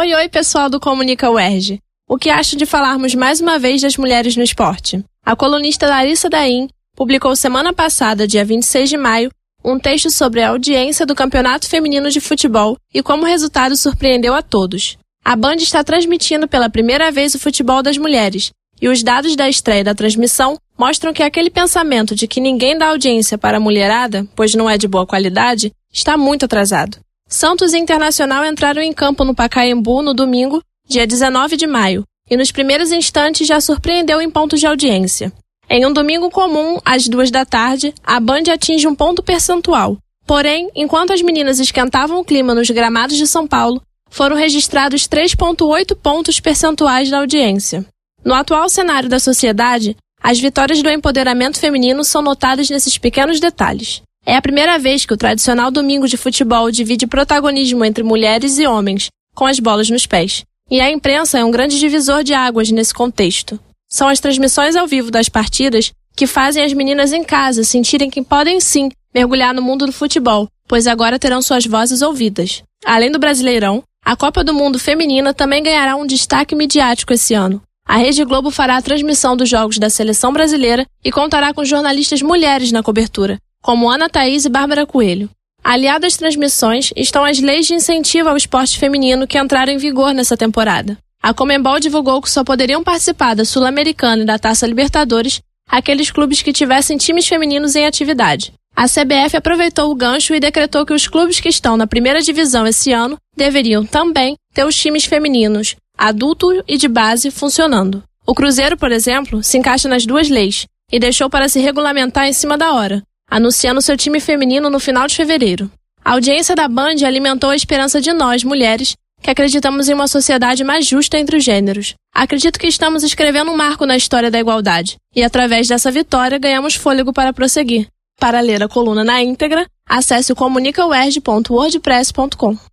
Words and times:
Oi, 0.00 0.14
oi, 0.14 0.28
pessoal 0.28 0.70
do 0.70 0.78
Comunica 0.78 1.28
UERJ. 1.28 1.80
O 2.08 2.16
que 2.16 2.30
acho 2.30 2.54
de 2.54 2.64
falarmos 2.64 3.16
mais 3.16 3.40
uma 3.40 3.58
vez 3.58 3.82
das 3.82 3.96
mulheres 3.96 4.36
no 4.36 4.44
esporte? 4.44 5.04
A 5.26 5.34
colunista 5.34 5.88
Larissa 5.88 6.30
Daim 6.30 6.68
publicou 6.94 7.34
semana 7.34 7.72
passada, 7.72 8.24
dia 8.24 8.44
26 8.44 8.90
de 8.90 8.96
maio, 8.96 9.28
um 9.64 9.76
texto 9.76 10.08
sobre 10.08 10.40
a 10.40 10.50
audiência 10.50 11.04
do 11.04 11.16
Campeonato 11.16 11.68
Feminino 11.68 12.12
de 12.12 12.20
Futebol 12.20 12.76
e 12.94 13.02
como 13.02 13.24
o 13.24 13.26
resultado 13.26 13.76
surpreendeu 13.76 14.34
a 14.34 14.40
todos. 14.40 14.96
A 15.24 15.34
Band 15.34 15.56
está 15.56 15.82
transmitindo 15.82 16.46
pela 16.46 16.70
primeira 16.70 17.10
vez 17.10 17.34
o 17.34 17.38
futebol 17.40 17.82
das 17.82 17.98
mulheres, 17.98 18.52
e 18.80 18.88
os 18.88 19.02
dados 19.02 19.34
da 19.34 19.48
estreia 19.48 19.82
da 19.82 19.96
transmissão 19.96 20.56
mostram 20.78 21.12
que 21.12 21.24
aquele 21.24 21.50
pensamento 21.50 22.14
de 22.14 22.28
que 22.28 22.40
ninguém 22.40 22.78
dá 22.78 22.90
audiência 22.90 23.36
para 23.36 23.56
a 23.56 23.60
mulherada, 23.60 24.24
pois 24.36 24.54
não 24.54 24.70
é 24.70 24.78
de 24.78 24.86
boa 24.86 25.04
qualidade, 25.04 25.72
está 25.92 26.16
muito 26.16 26.44
atrasado. 26.44 26.98
Santos 27.28 27.74
e 27.74 27.78
Internacional 27.78 28.42
entraram 28.42 28.80
em 28.80 28.90
campo 28.90 29.22
no 29.22 29.34
Pacaembu 29.34 30.00
no 30.00 30.14
domingo, 30.14 30.62
dia 30.88 31.06
19 31.06 31.58
de 31.58 31.66
maio, 31.66 32.02
e 32.30 32.38
nos 32.38 32.50
primeiros 32.50 32.90
instantes 32.90 33.46
já 33.46 33.60
surpreendeu 33.60 34.22
em 34.22 34.30
pontos 34.30 34.58
de 34.58 34.66
audiência. 34.66 35.30
Em 35.68 35.84
um 35.84 35.92
domingo 35.92 36.30
comum, 36.30 36.78
às 36.82 37.06
duas 37.06 37.30
da 37.30 37.44
tarde, 37.44 37.92
a 38.02 38.18
Band 38.18 38.44
atinge 38.50 38.88
um 38.88 38.94
ponto 38.94 39.22
percentual. 39.22 39.98
Porém, 40.26 40.70
enquanto 40.74 41.12
as 41.12 41.20
meninas 41.20 41.58
esquentavam 41.58 42.18
o 42.18 42.24
clima 42.24 42.54
nos 42.54 42.70
gramados 42.70 43.18
de 43.18 43.26
São 43.26 43.46
Paulo, 43.46 43.82
foram 44.08 44.34
registrados 44.34 45.06
3,8 45.06 45.94
pontos 45.96 46.40
percentuais 46.40 47.10
da 47.10 47.18
audiência. 47.18 47.84
No 48.24 48.32
atual 48.32 48.70
cenário 48.70 49.08
da 49.08 49.20
sociedade, 49.20 49.94
as 50.22 50.40
vitórias 50.40 50.82
do 50.82 50.88
empoderamento 50.88 51.60
feminino 51.60 52.02
são 52.04 52.22
notadas 52.22 52.70
nesses 52.70 52.96
pequenos 52.96 53.38
detalhes. 53.38 54.00
É 54.28 54.36
a 54.36 54.42
primeira 54.42 54.78
vez 54.78 55.06
que 55.06 55.14
o 55.14 55.16
tradicional 55.16 55.70
domingo 55.70 56.06
de 56.06 56.18
futebol 56.18 56.70
divide 56.70 57.06
protagonismo 57.06 57.82
entre 57.82 58.04
mulheres 58.04 58.58
e 58.58 58.66
homens, 58.66 59.08
com 59.34 59.46
as 59.46 59.58
bolas 59.58 59.88
nos 59.88 60.04
pés. 60.04 60.44
E 60.70 60.82
a 60.82 60.90
imprensa 60.90 61.38
é 61.38 61.44
um 61.46 61.50
grande 61.50 61.78
divisor 61.80 62.22
de 62.22 62.34
águas 62.34 62.70
nesse 62.70 62.92
contexto. 62.92 63.58
São 63.88 64.06
as 64.06 64.20
transmissões 64.20 64.76
ao 64.76 64.86
vivo 64.86 65.10
das 65.10 65.30
partidas 65.30 65.92
que 66.14 66.26
fazem 66.26 66.62
as 66.62 66.74
meninas 66.74 67.14
em 67.14 67.24
casa 67.24 67.64
sentirem 67.64 68.10
que 68.10 68.20
podem 68.20 68.60
sim 68.60 68.90
mergulhar 69.14 69.54
no 69.54 69.62
mundo 69.62 69.86
do 69.86 69.92
futebol, 69.92 70.46
pois 70.68 70.86
agora 70.86 71.18
terão 71.18 71.40
suas 71.40 71.64
vozes 71.64 72.02
ouvidas. 72.02 72.62
Além 72.84 73.10
do 73.10 73.18
Brasileirão, 73.18 73.82
a 74.04 74.14
Copa 74.14 74.44
do 74.44 74.52
Mundo 74.52 74.78
Feminina 74.78 75.32
também 75.32 75.62
ganhará 75.62 75.96
um 75.96 76.06
destaque 76.06 76.54
midiático 76.54 77.14
esse 77.14 77.32
ano. 77.32 77.62
A 77.88 77.96
Rede 77.96 78.22
Globo 78.26 78.50
fará 78.50 78.76
a 78.76 78.82
transmissão 78.82 79.34
dos 79.34 79.48
jogos 79.48 79.78
da 79.78 79.88
seleção 79.88 80.34
brasileira 80.34 80.84
e 81.02 81.10
contará 81.10 81.54
com 81.54 81.64
jornalistas 81.64 82.20
mulheres 82.20 82.70
na 82.70 82.82
cobertura, 82.82 83.38
como 83.62 83.90
Ana 83.90 84.08
Thaís 84.08 84.44
e 84.44 84.48
Bárbara 84.48 84.86
Coelho. 84.86 85.30
Aliado 85.62 86.06
às 86.06 86.16
transmissões 86.16 86.92
estão 86.96 87.24
as 87.24 87.40
leis 87.40 87.66
de 87.66 87.74
incentivo 87.74 88.28
ao 88.28 88.36
esporte 88.36 88.78
feminino 88.78 89.26
que 89.26 89.38
entraram 89.38 89.72
em 89.72 89.78
vigor 89.78 90.14
nessa 90.14 90.36
temporada. 90.36 90.96
A 91.22 91.34
Comembol 91.34 91.80
divulgou 91.80 92.22
que 92.22 92.30
só 92.30 92.44
poderiam 92.44 92.82
participar 92.82 93.34
da 93.34 93.44
Sul-Americana 93.44 94.22
e 94.22 94.26
da 94.26 94.38
Taça 94.38 94.66
Libertadores 94.66 95.40
aqueles 95.68 96.10
clubes 96.10 96.40
que 96.40 96.52
tivessem 96.52 96.96
times 96.96 97.28
femininos 97.28 97.76
em 97.76 97.84
atividade. 97.84 98.52
A 98.74 98.86
CBF 98.86 99.36
aproveitou 99.36 99.90
o 99.90 99.94
gancho 99.94 100.34
e 100.34 100.40
decretou 100.40 100.86
que 100.86 100.94
os 100.94 101.08
clubes 101.08 101.40
que 101.40 101.48
estão 101.48 101.76
na 101.76 101.86
primeira 101.86 102.22
divisão 102.22 102.66
esse 102.66 102.92
ano 102.92 103.18
deveriam 103.36 103.84
também 103.84 104.36
ter 104.54 104.64
os 104.64 104.76
times 104.76 105.04
femininos, 105.04 105.76
adulto 105.96 106.62
e 106.66 106.78
de 106.78 106.88
base, 106.88 107.30
funcionando. 107.30 108.02
O 108.24 108.34
Cruzeiro, 108.34 108.76
por 108.76 108.92
exemplo, 108.92 109.42
se 109.42 109.58
encaixa 109.58 109.88
nas 109.88 110.06
duas 110.06 110.28
leis 110.28 110.66
e 110.92 110.98
deixou 110.98 111.28
para 111.28 111.48
se 111.48 111.60
regulamentar 111.60 112.26
em 112.26 112.32
cima 112.32 112.56
da 112.56 112.72
hora, 112.72 113.02
anunciando 113.28 113.82
seu 113.82 113.96
time 113.96 114.20
feminino 114.20 114.70
no 114.70 114.80
final 114.80 115.06
de 115.06 115.14
fevereiro. 115.14 115.70
A 116.04 116.12
audiência 116.12 116.56
da 116.56 116.66
Band 116.66 117.06
alimentou 117.06 117.50
a 117.50 117.56
esperança 117.56 118.00
de 118.00 118.12
nós, 118.12 118.42
mulheres, 118.42 118.96
que 119.20 119.30
acreditamos 119.30 119.88
em 119.88 119.94
uma 119.94 120.08
sociedade 120.08 120.64
mais 120.64 120.86
justa 120.86 121.18
entre 121.18 121.36
os 121.36 121.44
gêneros. 121.44 121.94
Acredito 122.14 122.58
que 122.58 122.66
estamos 122.66 123.02
escrevendo 123.02 123.50
um 123.50 123.56
marco 123.56 123.86
na 123.86 123.96
história 123.96 124.30
da 124.30 124.40
igualdade, 124.40 124.96
e 125.14 125.22
através 125.22 125.68
dessa 125.68 125.90
vitória 125.90 126.38
ganhamos 126.38 126.74
fôlego 126.74 127.12
para 127.12 127.32
prosseguir. 127.32 127.86
Para 128.18 128.40
ler 128.40 128.62
a 128.62 128.68
coluna 128.68 129.04
na 129.04 129.22
íntegra, 129.22 129.66
acesse 129.88 130.32
o 130.32 130.36
comunicawerd.wordpress.com. 130.36 132.58